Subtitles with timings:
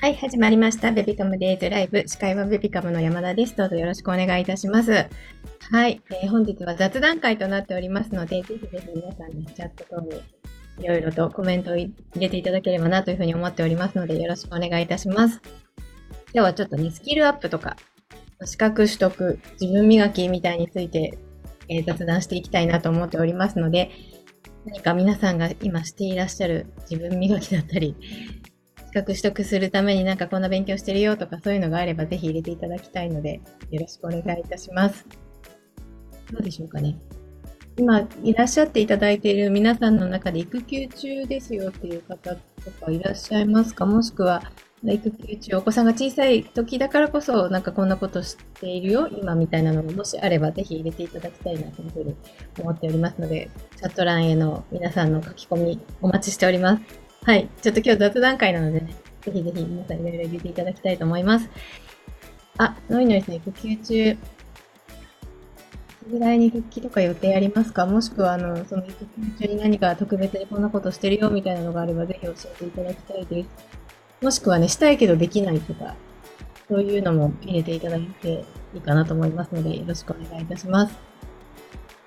[0.00, 0.92] はい、始まりました。
[0.92, 2.04] ベビカムデイズライブ。
[2.06, 3.56] 司会はベビカムの山田です。
[3.56, 4.92] どうぞよろしくお願いいたします。
[4.92, 10.22] はい、えー、本日は雑談会となっておりますので、ぜひぜひ皆さんね、チャット等に
[10.84, 15.40] いろいろとコメントを入れていただければなというふうに思っておりますので、よろしくお願いいたします。
[16.32, 17.76] 今日はちょっとね、スキルアップとか、
[18.44, 21.18] 資格取得、自分磨きみたいについて、
[21.68, 23.90] えー、雑談していきたいなと思っておりますので、
[24.64, 27.96] 何か皆さんが今していらっしゃる自分磨きだったり、
[29.02, 35.06] 格取得するためになんかこんな勉強してるよとかそういうのがあればぜひ入れていただきたいのでよろしくお願いいたします。
[36.30, 36.96] どうでしょうかね。
[37.78, 43.86] 今いらっしゃっていただいている皆さんの中で育休中ですよっていう方とかいらっしゃいますか？
[43.86, 44.42] もしくは
[44.84, 52.14] 育休中、お子さんが小さい時だからこそ、なんかこんなことしているよ、今みたいなのがもしあれば、ぜひ入れていただきたいなというふうに
[52.60, 57.07] 思っておりますので、チャット欄への皆さんの書き込みお待ちしております。
[57.24, 57.48] はい。
[57.60, 61.50] ちょっと今日雑談会なのでね、ぜひぜひ皆さんいろいろ入れていただきたいと思います。
[62.56, 67.84] あ、ノイノイさん、育休中、いつぐらいに復帰とか予定ありますか？
[67.86, 69.04] もしくは、あの、その育
[69.38, 73.48] 休中に何か特別にこんなことしてるよみたいなのがあれば、ぜひ教えていただきたいです。
[74.24, 75.94] もしくはね、したいけどできないとか、
[76.68, 78.44] そういうのも入れていただいて
[78.74, 81.07] いいかなと思いますので、よろしくお願いいたします。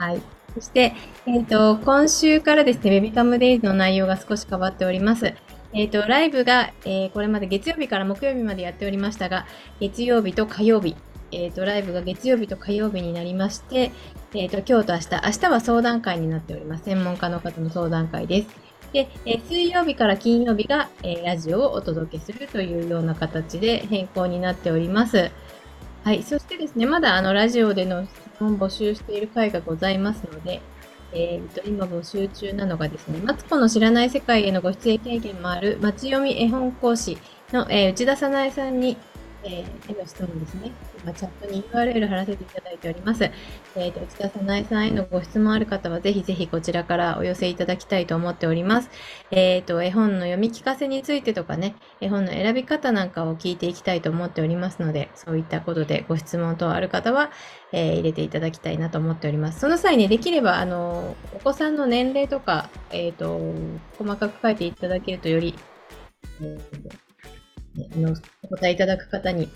[0.02, 0.22] はい。
[0.56, 0.96] そして、
[1.28, 5.36] えっ、ー、と、今週からですね、ベビカムデイズの内容が少し変わっております。
[5.74, 9.46] えっ、ー、と、ライブが、えー、これまで月曜日から木曜日までやっておりましたが、
[9.80, 10.96] 月曜日と火曜日、
[11.32, 13.92] えっ、と、ライブが月曜日と火曜日になりまして、
[14.34, 16.86] えっ、と、今日と明日、明日は相談会になっております。
[16.86, 18.48] 専門家の方の相談会です。
[18.94, 25.30] で、え水曜日から金曜日が、えラジオをお届けするというような形で変更になっております。
[26.04, 26.24] はい。
[26.24, 28.08] そしてですね、まだあの、ラジオでの
[28.42, 30.62] 問募集している回がございますので、
[31.14, 37.18] えー、と今募集中なのがですね、マツコの知らない世界へのご出演経験もある、町読み絵本講師
[37.52, 38.98] の、えー、内田さなえさんに
[39.44, 40.72] えー、への質問ですね。
[41.04, 43.24] 今、チャットに URL 貼らせていただいております。
[43.76, 48.90] えっ、ー、と、内田さなえさんへのご質問ある方は、ぜひぜひこちらからお寄せいただきたいと思っております。
[49.32, 57.32] えっ、ー、と、絵本の読み聞かせについてとかね、絵本の選び方なんかを聞いていきたいと思っておりますので、そういったことでご質問等ある方は、
[57.74, 59.60] え入れていただきたいなと思っております。
[59.60, 63.40] その際にできれば、あの、お子さんの年齢とか、えっ、と、
[63.98, 65.56] 細かく書いていただけるとより、
[66.42, 67.11] えー
[67.78, 69.50] あの、お答えいただく方に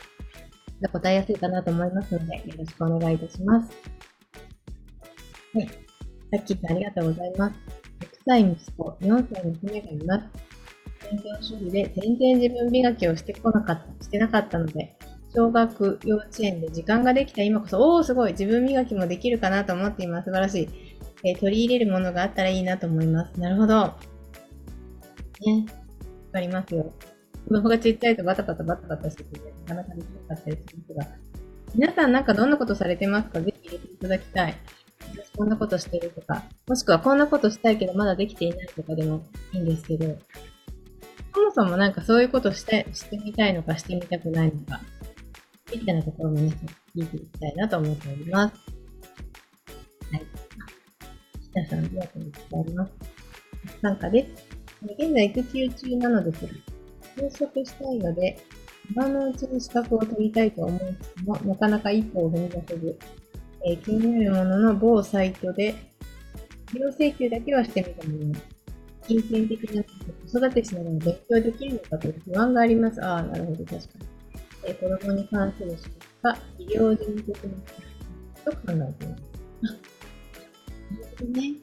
[0.92, 3.72] 答えやすいかなと思いますので、よろしくお願いいたします。
[5.53, 5.68] はい。
[5.68, 5.74] さ
[6.38, 7.56] っきさんありがとうございます。
[8.00, 10.56] 6歳息子、4歳娘がいます。
[11.12, 14.98] 勉強主義で全然自分磨きをしてこなかった、してなかったので、
[15.36, 20.25] 小学、幼稚園で時間ができた今こそ、おーすごい自分磨きもできるかなと思っています。
[20.25, 20.70] 素晴らしい。
[21.24, 23.40] えー、取り入れるものがあったらいいなと思います。
[23.40, 23.75] なるほど。
[23.75, 25.66] ね。
[26.28, 26.92] わかりますよ。
[27.47, 31.07] 子供がちっちゃいとバタバタバタバタしてて、なかなかできなかったりする人が。
[31.75, 33.41] 皆さんなんかどんなことされてますか？
[33.41, 34.57] ぜひ入れていただきたい。
[35.13, 40.17] 私こんなことしてるとか、もしくはこんなことしたいけどまだできていないとかでもいいんですけど、
[41.33, 44.81] そもそもなんかそういうことして、してみたいのかしてみたくないのか、
[45.72, 46.51] みたいなところもね、
[46.95, 48.56] 聞いていきたいなと思っております。
[50.12, 50.25] はい。
[51.51, 52.91] 北さん、ありがとうございます。
[53.81, 54.45] 参加です。
[54.97, 56.53] 現在育休中なのですが、
[57.18, 58.38] 就職したいので、
[58.92, 63.00] 今のうちに資格を取りたいと思いつつも、なかなか一歩を踏み出せず、
[63.66, 65.75] えー、気になるものの某サイトで、
[66.74, 68.36] 利用請求だけはしてみたものの、
[69.08, 73.04] 金銭的な子育てしながら勉強できるのかという不安があります。
[73.04, 74.06] ああ、なるほど、確かに。
[74.68, 75.84] えー、子供に関する資
[76.22, 79.24] 格か、医療事務的なと考えています。
[79.64, 81.56] あ、なるほどね。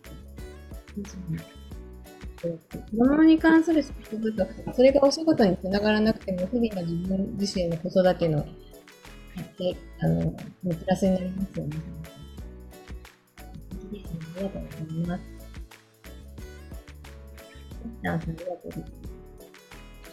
[2.43, 2.59] 子
[2.97, 8.45] 供に関する仕事とか、それがお仕事につながらなくても、日々の自分自身の子育ての、
[10.01, 11.77] あの、プラスになりますよね。
[14.35, 15.23] ありがとうございます。
[18.05, 18.93] ありがとうございます。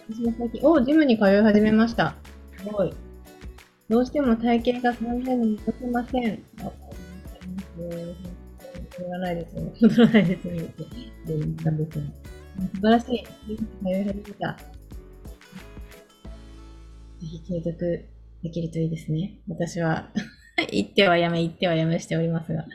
[0.10, 2.16] 私も最近、おジムに通い始めました。
[2.58, 2.94] すごい。
[3.90, 6.44] どうしても体型が3000に戻せません。
[6.64, 6.78] わか
[7.42, 8.39] ります。
[9.00, 9.72] 戻らないですね。
[9.82, 10.60] 戻らないですね。
[10.60, 10.86] って
[11.28, 12.04] 言ったんですよ。
[12.76, 13.24] 素晴らしい。
[13.24, 14.58] 通い始めた。
[17.20, 18.06] ぜひ継続
[18.44, 19.40] できるといいですね。
[19.48, 20.10] 私は
[20.72, 22.70] 言ってはやめ、言ってはやめしておりますが、す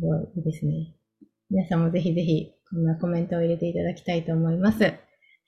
[0.00, 0.94] ごいいいですね。
[1.50, 4.94] 皆さんもぜひぜひ、こんなコメントを入れていただきたいと思います。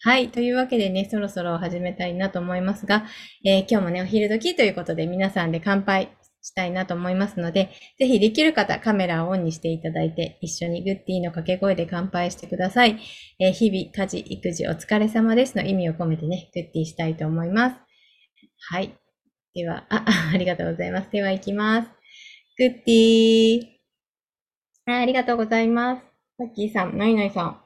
[0.02, 0.30] はい。
[0.30, 3.04] というわけでね、そろそろ始めたいなと思いますが、
[3.44, 6.08] えー、今日もね、お昼時ということで皆さんで乾杯
[6.42, 12.98] したいなと思いますので、ぜひできる方、カメラをオンにしていただいて、一緒にグッディの掛け声で乾杯してください。
[13.38, 17.76] えー、日々、家事、育児、お疲れ様ですの意味を込めてね、グッディしたいと思います。
[18.70, 18.96] はい。
[19.54, 21.10] では、あ、ありがとうございます。
[21.10, 21.88] では、行きます。
[22.56, 23.62] グッディ
[24.86, 26.02] あありがとうございます。
[26.38, 27.60] さっきーさん、ナイナイさん。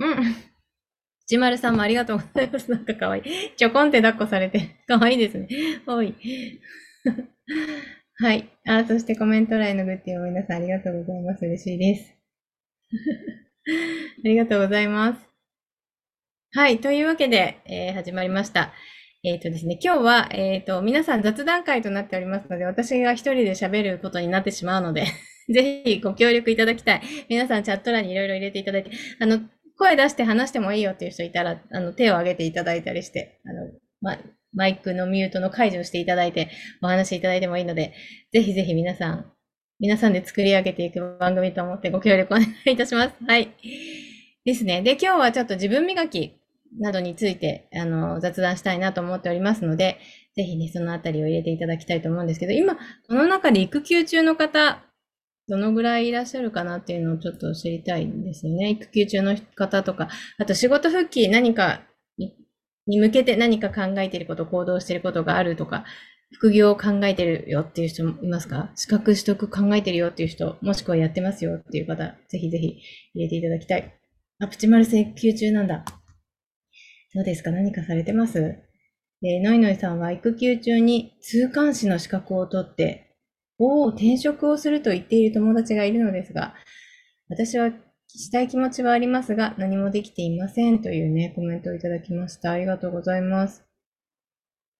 [0.00, 0.48] うん。
[1.26, 2.70] ちまるさんもありがとうございます。
[2.70, 3.22] なんかかわいい。
[3.56, 4.82] ちょこんって抱っこされて。
[4.86, 5.48] かわいいですね。
[5.86, 6.14] おい。
[8.20, 8.50] はい。
[8.66, 11.44] あ、そしてコメント欄のグッティを皆さんありがとうございます。
[11.44, 12.14] 嬉しいです。
[14.24, 15.28] ありがとうございます。
[16.52, 16.80] はい。
[16.80, 18.72] というわけで、えー、始まりました。
[19.22, 25.04] えっ、ー、とですね、今日は、えっ、ー、と、皆さん雑談会となっておりますので、私が一人で喋ることになってしまうので
[25.54, 27.02] ぜひご協力いただきたい。
[27.28, 28.90] 皆さんチャット欄にいろいろ入れていただいて、
[29.20, 29.42] あの、
[29.76, 34.18] 声出して話してもいいよっていう人いたら、あの、手を挙げていただいたりして、あの、ま、
[34.54, 36.50] マイクのミュートの解除をしていただいて、
[36.82, 37.94] お話しいただいてもいいので、
[38.32, 39.32] ぜひぜひ皆さん、
[39.80, 43.14] 皆さんで作り上げていく番組と思ってご協力お願いいたします。
[43.26, 43.54] はい。
[44.44, 44.82] ですね。
[44.82, 46.40] で、今日はちょっと自分磨き
[46.80, 49.98] などについて、あの、雑談したいなと思っておりますので、
[50.34, 54.82] ぜひね、そのあたりを入れていただきたいと思うんですけど、今、この中で育休中の方、
[55.48, 58.70] どのぐらいいらっしゃるかなっていうのをちょっと知りたいんですよね。
[58.70, 60.08] 育休中の方とか、
[60.38, 61.82] あと仕事復帰何か
[62.88, 65.84] に向けて何か考えていること、行動していることがあるとか、
[66.32, 68.70] 副業を考えてるよっていう人もいますか？
[68.74, 72.80] 資格取得考えてるよっていう人、もしくはやってますよっていう方、ぜひぜひ
[73.14, 73.94] 入れていただきたい。
[74.40, 75.84] あ、プチマル請求中なんだ。
[77.14, 77.50] どうですか？
[77.50, 78.58] 何かされてます？
[79.22, 83.16] で、ノイノイさんは育休中に通関士の資格を取って、
[83.58, 86.54] おお、転職をすると言っている友達がいるのですが、
[87.28, 87.72] 私は
[88.08, 92.52] したい気持ちはありますが、何もできていませんというね、コメントをいただきました。
[92.52, 93.64] ありがとうございます。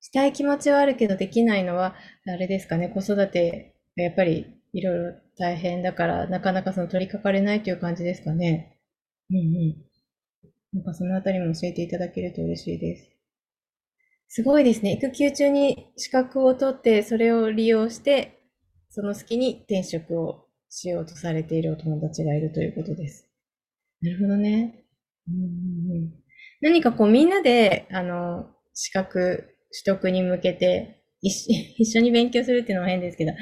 [0.01, 1.95] したい気持ちはあるけどできないのは、
[2.27, 8.79] あれですかね、子育て、やっぱりいろいろ大変だから、なかなかその取り掛かれないという感じですかね。
[9.31, 9.77] うんうん。
[10.73, 13.11] なんかそのあたりも教えていただけると嬉しいです。
[14.29, 14.93] すごいですね。
[14.93, 18.41] 育休中に資格を取って、それを利用して、
[18.91, 23.29] その隙に転職をしようとされているお友達がいるということです。
[24.01, 24.85] なるほどね。
[25.29, 26.15] うんうんうん、
[26.61, 33.33] 何かこうみんなで、あの、資格取得に向けて 一緒に勉強するっていうのは変ですけど、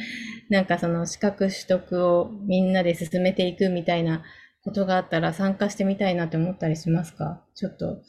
[0.49, 4.25] なんかその資格取得をみんなで進めていくみたいな
[4.63, 7.45] ことがあったら参加してみたいなって思ったりしますか？
[7.55, 8.03] ちょっと、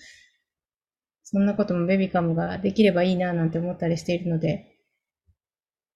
[1.23, 4.77] そんなこともベビカムができればいいななんて思ったりしているので、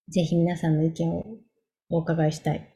[0.09, 1.25] ぜひ皆さんの意見を
[1.89, 2.70] お伺いしたい。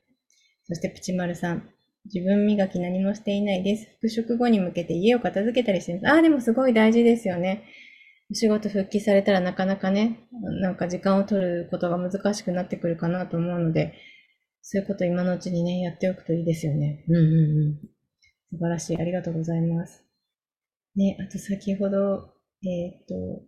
[0.67, 1.69] そしてプチマルさん、
[2.05, 3.87] 自分磨き何もしていないです。
[3.95, 6.07] 復職後に向けて家を片付けたりしてます。
[6.07, 7.63] ああ、でもすごい大事ですよね。
[8.31, 10.27] お仕事復帰されたらなかなかね、
[10.61, 13.93] なんか時間を取ることが難しくなってくるかなと思うので、
[14.61, 17.05] そういうこと今のうちにね、やっておくといいですよね。
[17.07, 17.79] うんうんうん。
[18.51, 18.97] 素晴らしい。
[18.97, 20.03] ありがとうございます。
[20.95, 22.33] ね、あと先ほど、
[22.63, 23.43] えっ、と、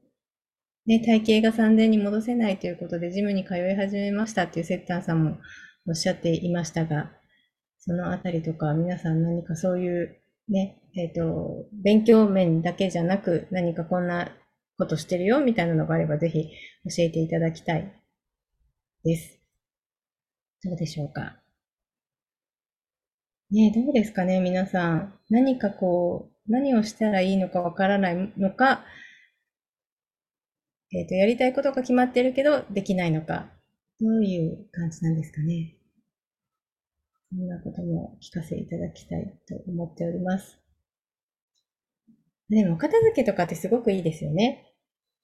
[0.85, 5.37] ね、体型が3000に戻せないということで、ジムに通い始めましたっていうセッターさんも
[5.87, 7.11] おっしゃっていましたが、
[7.79, 10.19] そのあたりとか、皆さん何かそういう
[10.49, 14.31] ね、えっ、ー、と、勉強面だけじゃなく、何かこんな
[14.77, 16.49] ことしてるよみたいなのがあれば、ぜひ教
[16.99, 17.91] えていただきたい
[19.03, 19.39] です。
[20.63, 21.37] どうでしょうか？
[23.51, 25.13] ねどうですかね、皆さん。
[25.29, 28.83] 何かこう、何をしたらいいのかわからないのか、
[30.91, 33.49] えっ、ー、と、やりたいことが決まってるけど、できないのか、
[33.99, 35.76] どういう感じなんですかね？
[37.29, 40.59] そんなことも聞かせいただきたいと思っております。
[42.49, 44.73] でも、お片付けとかってすごくいいですよね。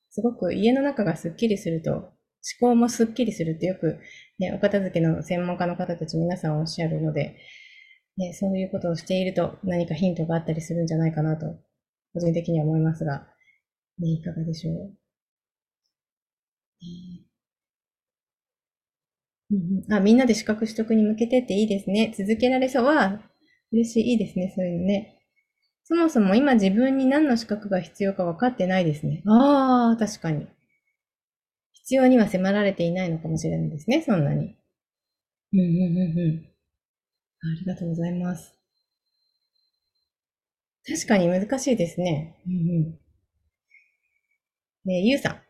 [0.09, 2.13] すごく家の中がスッキリすると、思
[2.59, 3.99] 考もスッキリするってよく、
[4.37, 7.37] ね、お片付けの専門家の方たち皆さんおっしゃるので、
[8.17, 11.45] ね、そういうことをしていると何かヒントがあったりするんじゃないかなと、
[12.13, 13.27] 個人的には思いますが、
[13.97, 14.93] ね、いかがでしょう？
[19.89, 22.13] あ、みんなで資格取得に向けてっていいですね。
[22.17, 23.21] 続けられそうは、
[23.71, 25.17] 嬉しい、いいですね、そういうのね。
[25.85, 29.23] そもそも今自分に何の資格が必要か分かってないですね。
[29.27, 30.47] ああ、確かに。
[31.73, 34.55] 必要には迫られていないのかもしれないですね、そんなに。
[35.53, 36.45] うんうんうん。
[37.41, 38.53] ありがとうございます。
[40.87, 42.37] 確かに難しいですね。
[42.47, 42.99] うんうん。
[44.85, 45.42] ねゆうさん。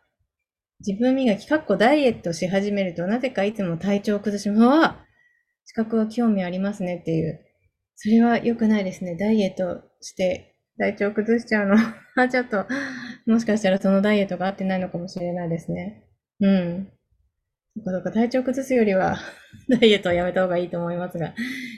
[0.86, 5.06] 自分磨き、かっこダイエットし始めると、なぜかいつも体調を崩しま
[5.66, 5.70] す。
[5.70, 7.40] 資格は興味ありますねっていう。
[7.96, 9.16] それは良くないですね。
[9.16, 11.78] ダイエットして体調崩しちゃうの。
[12.18, 12.66] あ、 ちょっと、
[13.26, 16.04] もしかしたらそのダイエットが合ってないのかもしれないですね。
[16.42, 16.90] うん。
[17.78, 19.18] そっかそっか、体調崩すよりは
[19.70, 21.34] ダイエットはやめた方がいいと思いますが、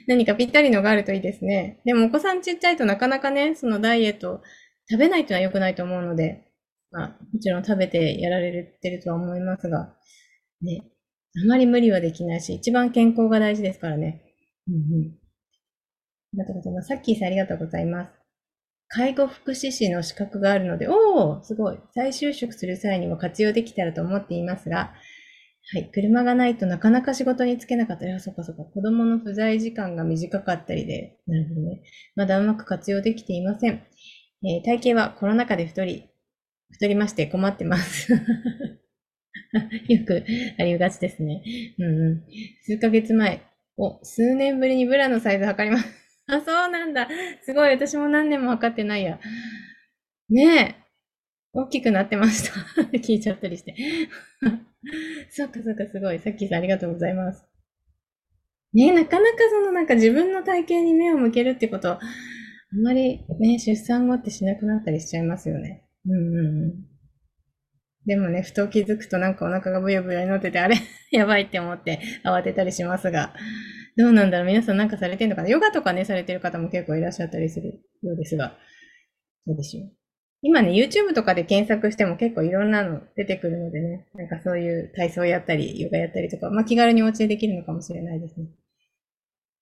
[0.08, 1.80] 何かぴったりのがあるといいですね。
[1.86, 4.42] でもお子さんちっちゃいとなかなかね、そのダイエット
[4.90, 6.42] 食べないというのは良くないと思うので、
[6.92, 9.94] まあ、もちろん食べてやられてるとは思いますが、
[10.62, 10.84] ね、
[11.44, 14.24] あまり無理はできないし、一番健康が大事ですからね。
[14.68, 14.82] うんうん。
[15.12, 16.88] ありがとうございます。
[16.88, 18.12] さっきさんありがとうございます。
[18.88, 21.80] 介護福祉士の資格があるので、おお、すごい。
[21.94, 24.94] 再就職する際にも活用できたらと思っていますが、
[25.74, 25.90] はい。
[25.92, 28.64] 車がないとなかなか仕事に就けなかったり、あ、そっかそっか。
[28.64, 31.82] 子供の不在時間が短かったりで、なるほどね。
[32.16, 33.84] まだうまく活用できていません。
[34.44, 36.08] えー、体型はコロナ禍で太り、
[36.72, 38.12] 太りまして困ってます。
[39.88, 40.24] よく
[40.60, 41.44] ありがちですね。
[41.78, 42.24] うんうん。
[42.64, 43.42] 数ヶ月前、
[43.78, 45.90] お、数年ぶりにブラのサイズ測ります。
[46.28, 47.08] あ、そうなんだ。
[47.44, 47.70] すごい。
[47.70, 49.20] 私も何年も測ってないや。
[50.30, 50.86] ねえ。
[51.54, 52.82] 大きくなってました。
[52.98, 53.76] 聞いちゃったりして。
[55.30, 56.20] そっかそっか、すごい。
[56.20, 57.46] さっきさんありがとうございます。
[58.74, 62.00] ねえなかなかそのなんか自分の体型に目を向けるってこと、あ
[62.76, 65.85] んまりね、出産後ってしなくなったりしちゃいますよね。
[66.08, 66.86] うんうん。
[68.06, 70.76] でもね、ふと気づくとなんかお腹がブヨブヨになってて、あれ
[71.12, 73.34] やばいって思って慌てたりしますが、
[73.98, 75.50] どうなんだろう皆さんなんかされてんのかな？
[75.50, 78.58] ヨガとかね、されてる方も結構いらっしゃったりするようですが、
[79.48, 79.92] どうでしょう？
[80.42, 88.48] 今ね、YouTube とかで検索しても結構いろんなの出てくるのでね、なんかそういう体操やったり、ヨガやったりとか、まあ、気軽にお家でできるのかもしれないですね。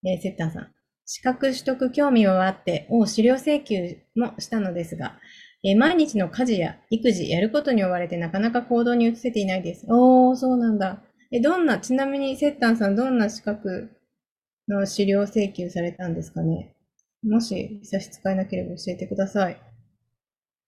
[0.06, 0.74] えー、セッタンさん。
[1.06, 5.20] 資格取得興味はあって、を資料請求もしたのですが、
[5.63, 9.86] えー、毎日の家事や育児、やることに追われてなかなか行動に移せていないです。
[9.88, 11.01] おー、そうなんだ。
[11.32, 13.89] え、どんな、ちなみにセッタンさん、どんな資格
[14.67, 16.75] の資料請求されたんですかね？
[17.24, 19.58] もし差し支えなければ教えてください。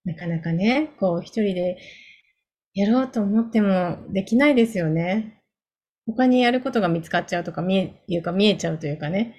[0.04, 1.76] なかなかね、こう一人で
[2.72, 5.42] やろうと思ってもできないですよね。
[6.06, 9.34] 他にやることが見つかっちゃうとか、見え、いうか見えちゃうというかね。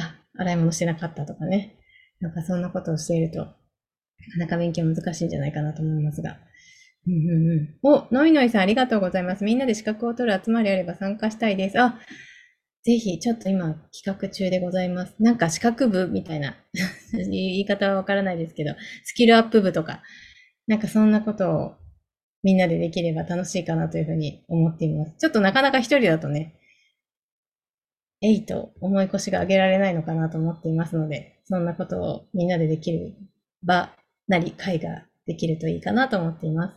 [0.00, 1.76] あ、洗い物してなかったとかね。
[2.20, 3.46] なんかそんなことをしていると、
[4.28, 6.38] なかなか勉強難しいんじゃないかなと思いますが。
[7.06, 7.78] うんうん。
[7.82, 9.44] お、ノイノイさんありがとうございます。
[9.44, 11.80] みんなで資格を取る集まりあれば参加したいです。
[11.80, 11.98] あ、
[12.84, 15.14] ぜひ、ちょっと今企画中でございます。
[15.20, 16.56] なんか資格部みたいな
[17.12, 18.74] 言い方はわからないですけど、
[19.04, 20.02] スキルアップ部とか、
[20.66, 21.74] なんかそんなことを
[22.42, 25.14] みんなでできれば楽しいかなというふうに思っています。
[25.18, 26.54] ちょっとなかなか一人だとね、
[28.20, 33.14] えいと思い越しが上げられないのかなと思っていますので、そんなことをみんなでできる
[33.62, 33.92] 場
[34.32, 36.74] なり会ができるといいかなと思っています。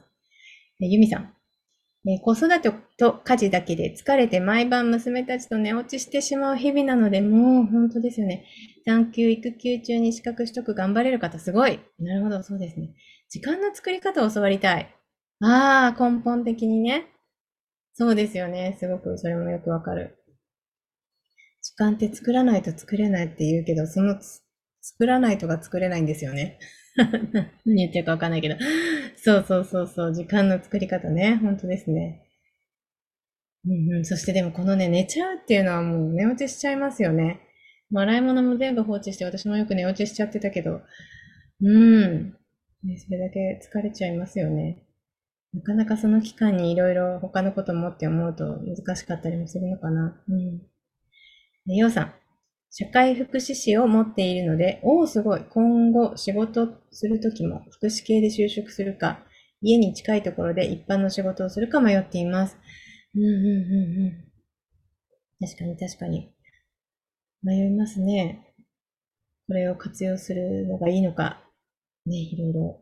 [0.79, 1.33] ゆみさん、
[2.07, 8.45] え子育てと家事だけで疲れて毎晩娘たちと寝落ちしてしまう日々なので、もう本当ですよね。
[8.85, 11.79] 産休、育休中に資格取得頑張れる方すごい。
[11.97, 12.93] なるほど、そうですね。
[13.29, 14.93] 時間の作り方を教わりたい。
[15.41, 17.07] ああ、根本的にね。
[17.93, 18.75] そうですよね。
[18.79, 20.17] すごくそれもよくわかる。
[21.61, 24.17] 時間って作らないと作れないって言うけど、その
[24.81, 26.59] 作らないとが作れないんですよね。
[27.65, 28.55] 何言ってるかわかんないけど。
[29.17, 30.13] そうそうそうそう。
[30.13, 31.35] 時間の作り方ね。
[31.41, 32.21] 本当ですね。
[33.65, 34.05] うんうん。
[34.05, 37.41] そしてでもこのね、寝ちゃうっていうのはもう寝落ちしちゃいますよね。
[37.93, 40.81] 洗い物も全部放置して、私もよく寝落ちしちゃってたけど。
[41.61, 42.35] うん。
[42.83, 44.83] ね、それだけ疲れちゃいますよね。
[45.53, 50.21] なかなかその期間にいろいろ他のこともって思うと難しかったりもするのかな。
[50.27, 50.61] うん。
[51.65, 52.13] ね、ようさん。
[52.77, 55.45] 社会福祉士を持っているので、おお、すごい。
[55.49, 59.23] 今後仕事するときも福祉系で就職するか、
[59.61, 62.57] 家に近いところで一般の仕事をするか迷っています。
[63.15, 64.23] うんうんうん
[65.39, 65.47] うん。
[65.47, 66.33] 確かに確かに。
[67.43, 68.53] 迷いますね。
[69.47, 71.45] これを活用するのがいいのか、
[72.05, 72.81] ね、いろいろ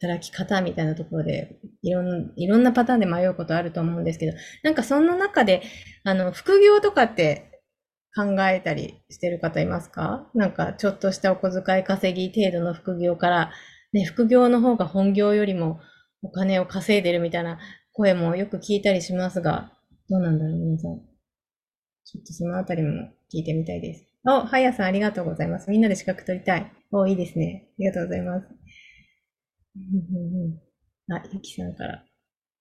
[0.00, 5.62] 働き方みたいなところで、いろんいろんなパターンで迷うことあると思うんですけど、なんかそんな中で、
[6.04, 7.51] あの、副業とかって
[8.14, 10.28] 考えたりしてる方いますか？
[10.34, 13.52] なんかちょっとしたお小遣い稼ぎ程度の副業から、
[13.92, 15.80] ね、副業の方が本業よりも
[16.22, 17.58] お金を稼いでるみたいな
[17.92, 19.72] 声もよく聞いたりしますが、
[20.08, 21.00] どうなんだろう皆さん。
[22.04, 22.90] ちょっとそのあたりも
[23.32, 24.06] 聞いてみたいです。
[24.26, 25.70] お、はやさんありがとうございます。
[25.70, 26.72] みんなで資格取りたい。
[26.90, 27.68] お、いいですね。
[27.70, 28.46] ありがとうございます。
[31.10, 32.04] あ、ゆきさんから。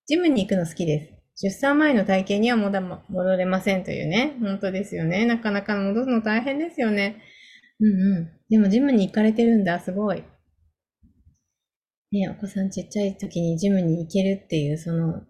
[0.08, 1.21] ジムに行くの好きです。
[1.36, 4.38] 出産前の体型にはまだ戻れませんというね。
[4.42, 5.26] 本当ですよね。
[5.26, 7.22] なかなか戻すの大変ですよね。
[7.80, 8.32] うんうん。
[8.50, 9.80] でもジムに行かれてるんだ。
[9.80, 10.24] すごい。
[12.12, 15.22] ねお子さんちっちゃい時にジムに行けるっていう、その、なん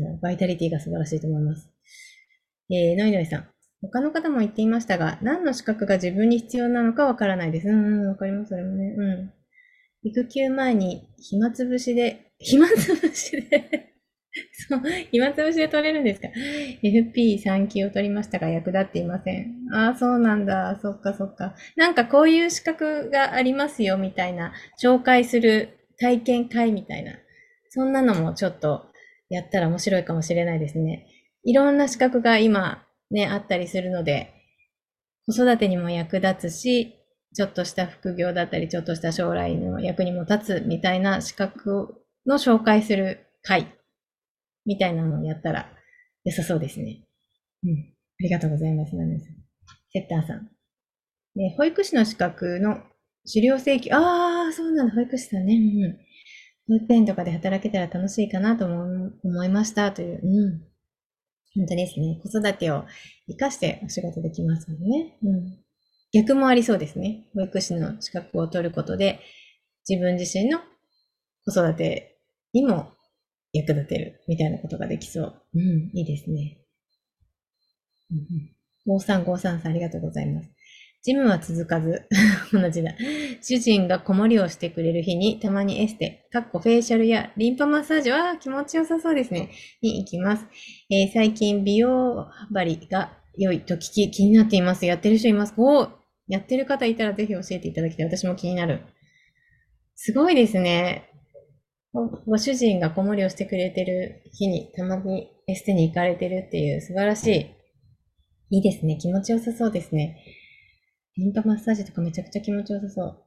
[0.00, 1.70] だろう、バイタリティが素晴らしいと思います。
[2.70, 3.48] えー、のいのいさん。
[3.82, 7.68] 他の方も言っていましたが、何の資格が自分に必要なのかわからないです。
[7.68, 8.94] うんうん、わかります、それもね。
[8.96, 9.32] うん。
[10.02, 13.95] 育休前に暇つぶしで、暇つぶしで
[14.58, 16.28] そう、暇つぶしで取れるんですか
[16.82, 19.54] ?FP3 級を取りましたが役立っていません。
[19.72, 20.78] ああ、そうなんだ。
[20.80, 21.54] そっかそっか。
[21.76, 27.12] なんかこういう資格がありますよ、みたいな、紹介する体験会みたいな。
[27.68, 28.86] そんなのもちょっと
[29.28, 31.06] やったら面白いかもしれないですね。
[31.44, 34.32] いろんな資格が今ね、あったりするので、
[35.26, 36.94] 子育てにも役立つし、
[37.34, 41.94] ちょっとした副業だったり、ちょっとした将来の役にも立つみたいな資格
[42.26, 43.75] の紹介する会
[44.66, 45.70] みたいなのをやったら
[46.24, 47.04] 良さそうですね。
[47.64, 47.72] うん。
[47.72, 48.92] ありがとうございます、
[49.92, 50.50] セッターさん。
[51.36, 52.78] ね、保育士の資格の
[53.26, 53.90] 狩猟請求。
[53.92, 55.54] ああ、そうなんだ、保育士さんね。
[55.54, 56.78] うん。
[56.78, 60.20] 保育園とかで働けたら楽しいかなと思いましたという。
[60.22, 60.60] うん。
[61.54, 62.20] 本当ですね。
[62.22, 62.84] 子育てを
[63.28, 65.18] 活かしてお仕事できますのでね。
[65.22, 65.58] うん。
[66.12, 67.26] 逆もありそうですね。
[67.34, 69.20] 保育士の資格を取ることで、
[69.88, 70.60] 自分自身の
[71.44, 72.18] 子育て
[72.52, 72.92] にも
[73.56, 75.42] 役立てるみたいなことができそう。
[75.54, 76.58] うん、いいですね。
[78.10, 80.50] うん、5353さんありがとうございます。
[81.06, 82.02] ジムは続かず、
[82.52, 82.92] 同じだ。
[83.40, 89.50] 主人が子守りをしてくれる日に、たまにエステ、かっこフェイシャルやリンパマッサージは気持ちよさそうですね。
[89.82, 90.46] に行きます。
[90.90, 94.84] えー、最近美容針が良いと聞き、気になっています。
[94.84, 95.88] やってる人いますお
[96.26, 98.06] やってる方いたらぜひ教えていただきたい。
[98.06, 98.80] 私も気になる。
[99.94, 101.08] すごいですね。
[102.26, 107.56] ご主人が子守りをしてくれてる日に、たまにエステに行かれてるっていう素晴らしい。
[108.50, 108.98] いいですね。
[108.98, 110.22] 気持ちよさそうですね。
[111.16, 113.22] リンパマッサージとかめちゃくちゃ気持ちよさそう。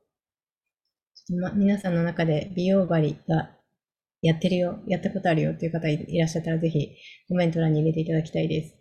[1.16, 3.50] ちょっとま、皆さんの中で美容針が
[4.22, 6.96] やってるよ、やったことあるよっていう方いらっしゃったらぜひ
[7.28, 8.79] コメント欄に入れていただきたいです。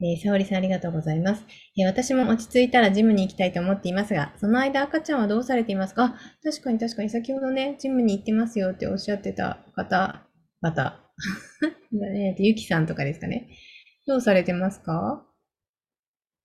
[0.00, 1.44] えー、沙織さんありがとうございます、
[1.76, 6.14] えー、私も落ち着いたらジムに行きたいと思っていますが、その間赤ちゃんはどうされていますか？
[6.44, 7.10] 確かに確かに。
[7.10, 10.24] 先ほどね、ジムに行ってますよっておっしゃってた方、
[10.60, 11.00] 方、
[11.90, 13.48] ね、ゆきさんとかですかね。
[14.06, 15.26] どうされてますか？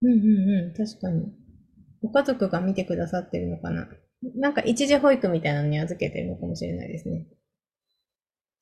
[0.02, 1.32] うんうんうん、確かに。
[2.02, 3.88] ご家族が見てくださってるのかな？
[4.36, 7.28] なんか一時保育みたいなのに預けてるのかもしれないですね。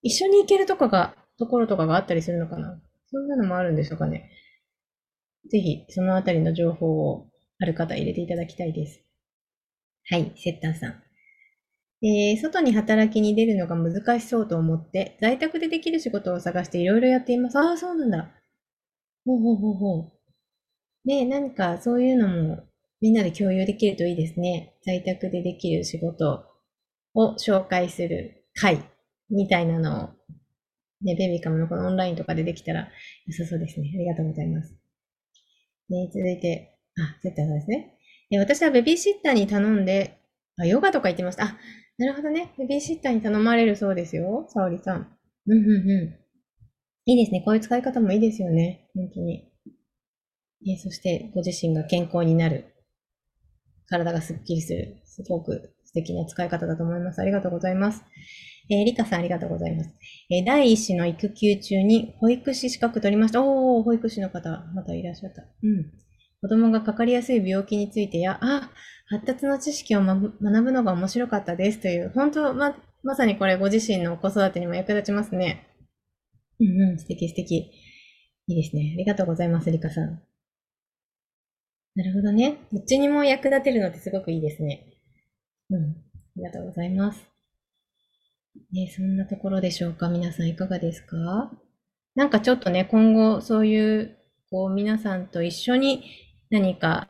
[0.02, 2.82] 一緒に行けるとかが、ところとかがあったりするのかな？
[3.10, 4.30] そんなのもあるんでしょうかね。
[5.50, 9.02] ぜひ、そのあたりの情報をある方入れていただきたいです。
[10.10, 11.04] はい、セッターさん。
[12.04, 17.60] えー、外に働きに出るのが難しそうと思って、在宅でできる仕事を探していろいろやっています。
[17.60, 18.32] ああ、そうなんだ。
[19.26, 20.22] ほうほうほうほう。
[21.06, 22.64] ね何かそういうのも
[23.02, 24.76] みんなで共有できるといいですね。
[24.86, 26.46] 在宅でできる仕事
[27.16, 28.84] を紹介する会
[29.30, 30.10] みたいなのを、
[31.04, 32.90] ね、ベビーカムのこのオンラインとかでできたら
[33.28, 33.92] 良さそうですね。
[33.96, 34.81] ありがとうございます。
[35.92, 37.98] ね、続いて、あ、絶対そうですね。
[38.40, 40.18] 私はベビーシッターに頼んで、
[40.58, 41.44] あ、ヨガとか言ってました。
[41.46, 41.58] あ、
[41.98, 42.54] なるほどね。
[42.58, 44.46] ベビーシッターに頼まれるそうですよ。
[44.50, 45.18] 沙織さん。
[45.48, 46.22] うんうんうん。
[47.06, 47.42] いいですね。
[47.42, 48.90] こういう使い方もいいですよね。
[48.96, 49.52] 本当に。
[50.68, 52.74] えそして、ご自身が健康になる。
[53.88, 54.98] 体がスッキリする。
[55.04, 57.22] すごく素敵な使い方だと思います。
[57.22, 58.04] ありがとうございます。
[58.70, 59.94] えー、リカさんありがとうございます。
[60.30, 63.44] えー、第一子の育休中に保育士資格取りました。
[63.44, 65.42] おー、保育士の方、またいらっしゃった。
[65.42, 65.92] うん。
[66.42, 68.72] 子供がかかりやすい病気についてや、あ、
[69.08, 70.32] 発達の知識を、ま、学
[70.64, 75.68] ぶのが面白かったですという、本当、ま、まさにこれご自身の子育てにも役立ちますね。
[76.60, 77.72] うんうん、素敵素敵。
[78.48, 78.94] いいですね。
[78.96, 80.22] ありがとうございます、リカさん。
[81.96, 82.58] なるほどね。
[82.72, 84.91] どっちにも役立てるのってすごくいいですね。
[85.72, 85.84] うん。
[85.84, 85.94] あ
[86.36, 87.26] りがとうございます。
[88.74, 90.10] ね、そんなところでしょうか？
[90.10, 91.52] 皆さんいかがですか？
[92.16, 94.18] なんかちょっとね、今後そういう、
[94.50, 96.04] こう皆さんと一緒に
[96.50, 97.08] 何か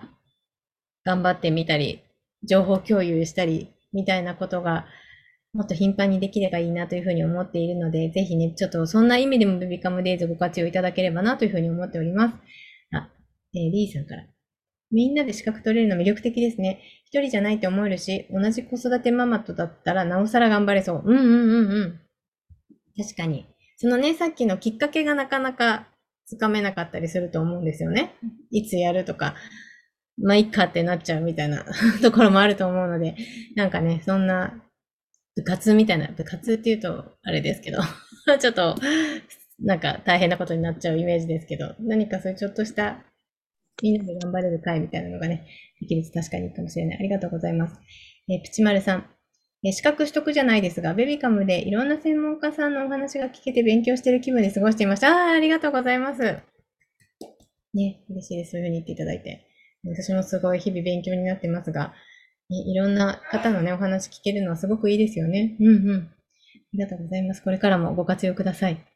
[1.03, 2.03] 頑張ってみたり、
[2.43, 4.85] 情報共有したり、みたいなことが
[5.53, 12.35] もっと頻繁にできればいいなというふうに思っているので、ぜひね、ちょっとそんな意味でもベビカムデイズご活用いただければなというふうに思っております。
[12.93, 13.09] あ、
[13.55, 14.23] えー、リーさんから。
[14.91, 16.81] みんなで資格取れるの魅力的ですね。
[17.05, 21.03] 一人じゃないと思えるし、同じ子育てママとだったらなおさら頑張れそう。
[21.05, 21.99] うんうんうんうん。
[22.97, 23.45] 確かに。
[23.77, 25.87] そのね、さっきのきっかけがなかなか
[26.25, 28.15] つかめなかったりすると思うんですよね。
[28.51, 29.35] いつやるとか、
[30.17, 31.65] まあ、いっかってなっちゃうみたいな
[32.01, 33.15] ところもあると思うので、
[33.55, 34.61] なんかね、そんな
[35.35, 37.79] 部活みたいな、部活って言うとあれですけど
[38.39, 38.75] ちょっと、
[39.59, 43.03] なんか大変なことになっちゃうイメージですけど、何かそういうちょっとした
[43.81, 45.47] みんなで頑張れる会みたいなのがね、
[45.79, 46.99] できると確かにいいかもしれない。
[46.99, 47.79] ありがとうございます。
[48.29, 49.05] えー、プチマルさん。
[49.63, 55.09] え資格取得じゃないですが、ベビカムでいろんな専門家さんのお話が聞けて勉強している気分で過ごしていました。
[55.09, 56.21] ああ、ありがとうございます。
[57.73, 58.51] ね、嬉しいです。
[58.51, 59.47] そういうふうに言っていただいて。
[59.83, 61.93] 私もすごい日々勉強になってますが、
[62.49, 65.55] ね、いろんな方のね、お話聞けるのはすごくいいですよね。
[65.59, 66.09] うんうん。
[66.11, 67.43] ありがとうございます。
[67.43, 68.90] これからもご活用ください。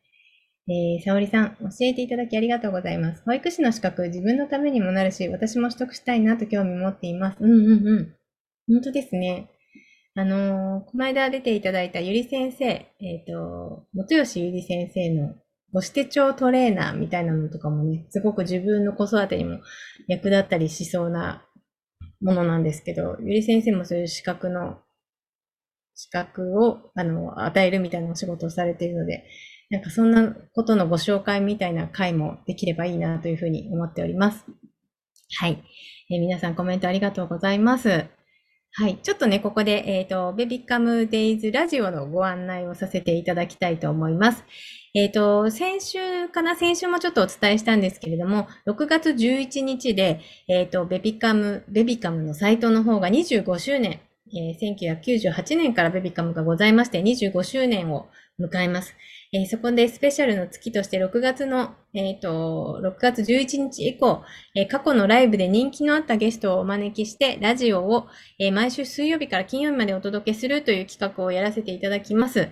[0.67, 3.21] えー、沙織さん、教えていただきありがとうございます。
[3.23, 7.38] 保育士の資格、自分のためにもなるし、私も取得したいなと興味持っています。
[7.39, 8.15] うんうんうん。
[8.67, 9.51] 本当ですね。
[10.15, 12.88] あのー、この間出ていただいたゆり先生、え
[13.21, 15.36] っ、ー、と、元吉ゆり先生の
[15.71, 19.60] 母子手帳トレーナーみたいなのとかもね、すごく自分の子育てにも
[20.08, 21.45] 役立ったりしそうな
[22.21, 24.80] ものなんですけど、ゆり先生もそういう資格の、
[25.93, 29.25] 資格を、あの、与えるみたいなお仕事をされているので、
[29.69, 34.45] なんかそんなことのご紹介みたいな回もできればいいなというふうに思っております。
[35.38, 35.63] はい。
[36.10, 38.06] えー、皆さんコメントありがとうございます。
[38.78, 38.97] はい。
[39.01, 44.43] ちょっとね、ここで、えっ、ー、と、ベビカムデイズラジオのご案内をさせていただきたいと思います。
[44.93, 46.58] えっ、ー、と、先週かな？
[46.58, 54.01] 先週もちょっとお伝えしたんですけれども、6月11日で、えっ、ー、と、ベビカム、ベビカムのサイトの方が25周年、
[54.34, 54.99] えー、
[55.32, 58.10] 1998年からベビカムがございまして、25周年を
[58.41, 58.93] 迎えます。
[59.31, 64.23] えー、そこでスペシャルの月として6月の、えっ、ー、と、6月11日以降、
[64.55, 68.07] えー、過去のライブで人気のあったゲストをお招きして、ラジオを、
[68.39, 72.49] え毎週水曜日から金曜日までお届けするという企画をやらせていただきます。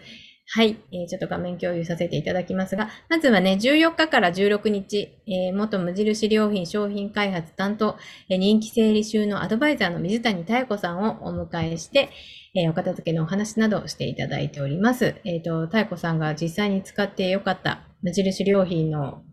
[0.55, 7.95] はい、えー、ちょっと画面共有させていただきますが、まずはね、14日から16日、えー、元無印良品商品開発担当、
[8.29, 12.09] えー、人気整理収納アドバイザーの水谷妙子さんをお迎えして、
[12.55, 15.15] えー、お片付けのお話などしていただいております。
[15.23, 19.23] えっ、ー、と、妙子さんが実際に使ってよかった無印良品の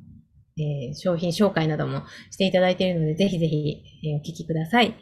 [0.60, 4.94] えー、商品紹介などもしていただいているので、ぜひぜひ、えー、お聞きください。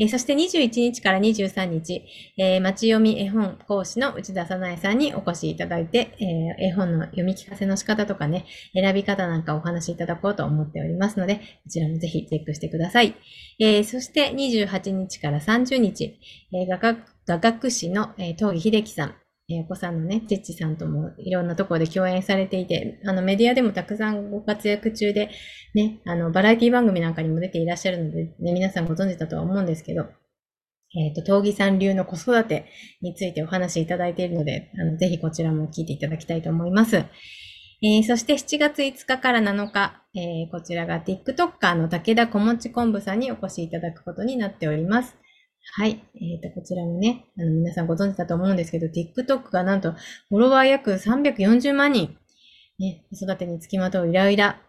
[0.00, 2.04] えー、そして21日から23日、
[2.36, 6.16] えー、町読み絵本講師の内田さなえさんにお越しいただいて、
[6.58, 13.14] えー、絵本の読み聞かせの仕方とかね、選び方なんかお話しいただこうと思っておりますので、こちらもぜひチェックしてください。
[13.60, 16.18] えー、そして28日から30日、
[16.52, 19.14] えー、画学画学士の、えー、東儀秀樹さん、
[19.48, 25.30] えお子さんのね、チッチさんともいろんなところで共演されていて、あのメディアでもたくさんご活躍中で、
[25.74, 30.06] ね、あのバラエティ番組なんかにも出ていらっしゃるので、ね、皆さんご存知だとは思うんですけど、
[30.96, 32.66] えっ、ー、と、東儀さん流の子育て
[33.02, 36.96] についてお話しいただいているので、あのぜひこちらも聞いていただきたいと思います。
[36.96, 45.16] えー、そして7月5日から7日、えー、こちらが TikToker の武田小持昆布さんにお越しいただくことになっております。
[45.72, 46.04] はい。
[46.14, 49.92] えっ、ー、と、こちらもね、あの、皆さんご存知だと思うんですけど、TikTok がなんと、
[50.28, 52.16] フォロワー約340万人、
[52.78, 54.60] ね、子育てにつきまとうイライラ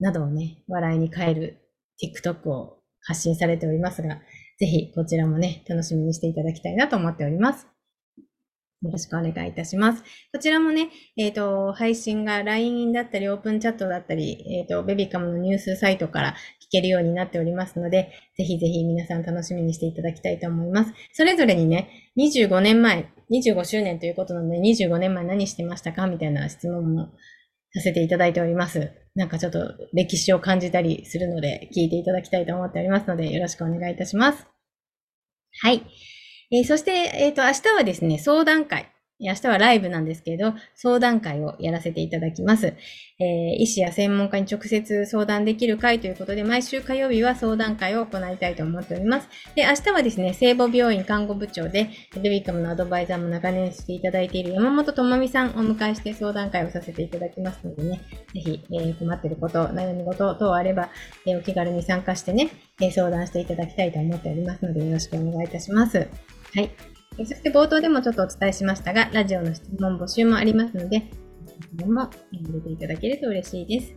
[0.00, 1.58] などをね、笑いに変える
[2.02, 4.20] TikTok を発信されておりますが、
[4.58, 7.75] ぜひこちらもね、楽しみにしていただきたいなと思っております。
[8.82, 10.02] よろしくお願いいたします。
[10.32, 16.36] こちらもね、えっ、ー、と、配信が LINE だったり、オープンチャットだったり、えっ、ー、と、ベビカムのニュースサイトから
[16.66, 20.92] 聞けるようになっておりますので、ぜひぜひ皆さん楽しみにしていただきたいと思います。
[21.12, 27.12] それぞれにね、25年前、25周年ということなので、25年前何してましたかみたいな質問も
[27.72, 28.92] させていただいております。
[29.14, 34.46] なんかちょっと歴史を感じたりするので、聞いていただきたいと思っておりますので、よろしくお願いいたします。
[35.62, 35.82] はい。
[36.50, 38.88] えー、そして、えっ、ー、と、明日はですね、相談会。
[39.18, 42.74] 明日はライブなんですけれど、相談会をやらせていただきます。
[43.18, 49.28] えー、医師や専門家に直接相談できる会ということで、毎週火曜日は相談会を行いたいと思っております。
[49.54, 58.02] で、明日はですね、聖母病院看護部長で、ベビカムのアドバイザーも長年していただいている山本智美さんをお迎えして相談会をさせていただきますのでね、
[58.34, 60.90] ぜひ、えー、困っていること、悩み事等あれば、
[61.24, 62.50] えー、お気軽に参加してね、
[62.82, 66.06] え相談していただきたいと思っておりますので、よろしくお願いいたします。
[66.54, 66.70] はい。
[67.18, 71.10] そして冒頭でもちょっとお伝えしましたが、ラジオの質問募集もありますので、
[71.60, 73.94] 質問も入れていただけると嬉しいです。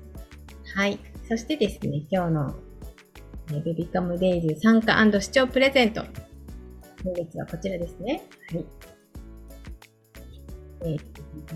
[0.75, 0.99] はい。
[1.27, 2.55] そしてですね、今日の
[3.63, 6.03] ベビカムデイズ参加視聴プレゼント。
[7.03, 8.21] 今月はこちらですね。
[8.51, 8.65] はい。
[10.81, 11.03] えー、こ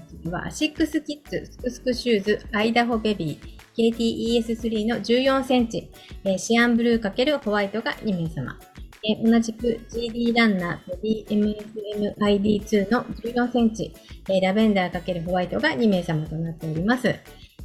[0.10, 5.92] ちらはアシックスキッズスクスクシューズアイダホベビー KTES3 の14センチ、
[6.26, 8.60] えー、シアンブルー×ホワイトが2名様。
[9.06, 13.94] え同じく GD ランナー DMSMID2 の14センチ、
[14.30, 17.14] えラベンダー×ホワイトが2名様となっております。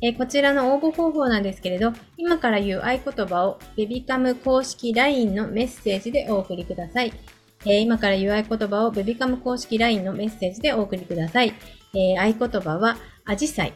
[0.01, 7.13] えこちらの応募方法なんですけれど、今から言う合言葉をベビカム公式 LINE のメッセージでお送りください。
[7.67, 11.53] え今から言う合言葉をベビカム公式 LINE のメッセージでお送りください。
[11.95, 13.73] え合言葉は、アジサイ。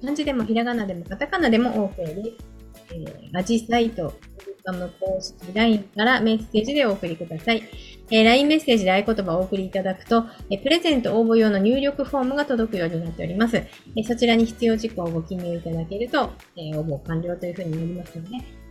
[0.00, 2.60] 漢字でもひらがなでもカタカナでも OK です。
[2.92, 4.14] えー、アジサイと
[4.64, 7.62] カム公式 LINE からメッセージでお送りください。
[8.10, 13.56] えー、LINE メッセージで合言葉をお送りいただくと、えー、プレゼント応募用の入力フォームが届くようになっております。
[13.56, 18.30] えー、そちらに必要事項をご記入いただけると、え応募完了というふうになりますので、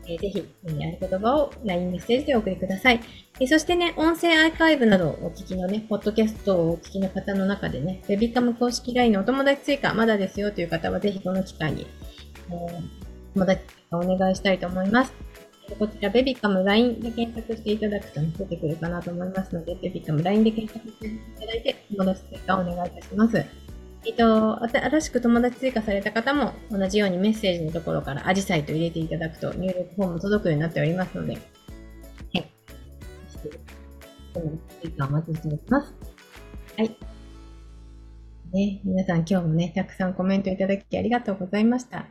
[0.09, 2.99] えー、ぜひ、意味ある言葉を LINE メッセージでお送りください。
[3.39, 11.85] え、そしてね、音声アーカイブなどをお聞きのね、ポッドキャストをお聞きの方の中でね、ウェビカム公式 LINE のお友達追加まだですよという方は、ぜひこの機会に、
[12.49, 12.81] えー、
[13.35, 15.28] 友達追加お願いしたいと思います。
[15.75, 23.45] こちら、ベビカム LINE で検索していただくと、出てくるかなと思いますので、ベビカム LINE で検索していただいて、友達追加をお願いいたします。
[24.05, 32.49] えっと、新しく友達追加された方も同じようにメッセージのところからアジサイと入れていただくと入力フォーム届くようになっておりますので、はい。
[34.33, 35.93] 友達追加お待ちしております。
[36.77, 36.97] はい。
[38.53, 42.07] ね、皆さん今日もね、たくさんコメントいただきありがとうございました。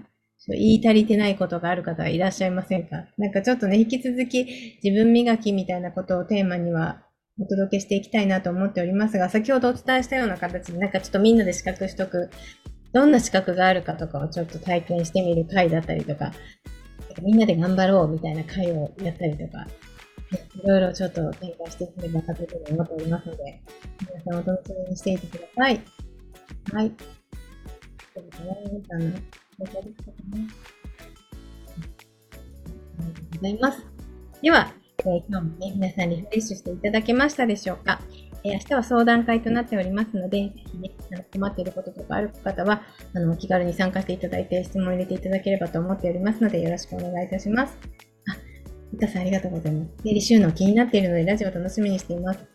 [0.55, 3.07] 言い足りてないことがある方はいらっしゃいませんか？
[3.19, 7.03] なんかちょっとね、引き続き自分磨きみたいなことをテーマには
[7.41, 12.31] お届けしていきたいなと思っておりますが、先ほどお伝えしたような形で、なんかちょっとみんなで資格取得、
[12.93, 16.33] どんな資格があるかとかをちょっと体験してみる回だったりとか、
[17.23, 19.67] みんなで頑張ろうみたいな回をやったりとか、
[20.63, 23.63] いろいろちょっと展開していければというふうに思っておりますので、
[24.27, 25.81] 皆さんお楽しみにしていてください。
[26.73, 26.93] はい。
[28.15, 29.19] そうですね、皆さんの
[29.59, 29.83] 放送です。
[29.83, 30.41] ありがと
[33.23, 33.85] うございます。
[34.41, 38.01] では、えー、今日もね、皆さんリフレッシュしていただけましたでしょうか？
[38.45, 40.93] えー、明日は相談会となっておりますので、ぜひね、
[41.33, 42.83] 困っていることとかある方は、
[43.15, 47.77] あの、気軽に参加していただいて質問を入れていただければと思っておりますので、よろしくお願いいたします。
[48.29, 48.37] あ、
[48.93, 49.91] ゆかさんありがとうございます。
[50.05, 52.47] 生理収納気になっているので、ラジオ楽しみにしています。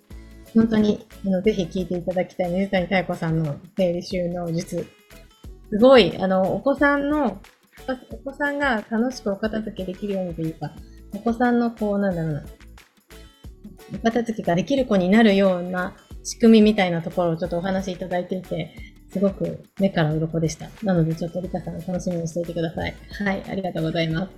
[0.53, 4.87] 本当に、あの、ぜひ聞いていただきたい水谷妙子さんの生理収納術。
[5.73, 7.41] すごい、あの、お子さんの、
[8.11, 10.71] お子さんが楽しくお片付けできるようにというか、
[11.15, 12.43] お子さんのこう、なんだろうな、
[13.95, 18.75] お片付けができる子になるような仕組みみたいなところをちょっとお話しいただいていて、
[19.11, 20.69] すごく目から鱗でした。
[20.83, 22.93] なのでちょっとリカさん楽しみにしていてください。
[23.25, 24.29] はい、ありがとうございます。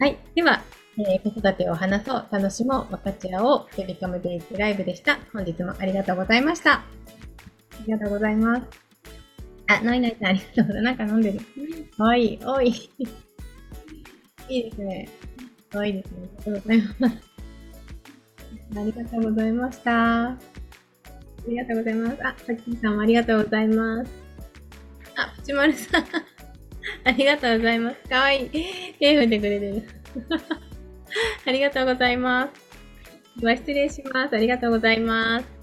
[0.00, 0.62] はい、では、
[0.98, 5.20] えー、子育てを話そう、楽しもう、分かち合おう、ベビカムデイズライブでした。
[5.32, 6.72] 本日もありがとうございました。
[6.72, 6.84] あ
[7.86, 8.83] りがとうございます。
[9.66, 10.98] あ、ノイノイさんありがとうございます。
[10.98, 11.40] なんか飲んでる。
[11.96, 12.38] かわいい。
[12.44, 12.68] おい。
[14.48, 15.08] いいですね。
[15.70, 16.28] かわいいですね。
[16.28, 17.34] ありがとうございます。
[18.76, 20.26] ありがとうございました。
[20.26, 20.38] あ
[21.46, 22.26] りがとうございます。
[22.26, 24.10] あ、さっきさんもありがとうございます。
[25.16, 26.04] あ、プチマルさん。
[27.04, 28.08] ありがとうございます。
[28.08, 28.50] かわいい。
[28.98, 29.82] 手振ってくれてる。
[31.46, 33.40] ありがとうございます。
[33.40, 34.34] では失礼します。
[34.34, 35.53] ありがとうございます。